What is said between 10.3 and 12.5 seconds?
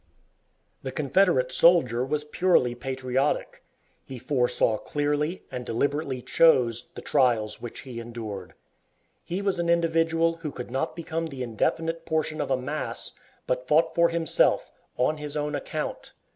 who could not become the indefinite portion of